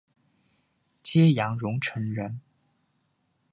[1.03, 2.41] 揭阳榕城人。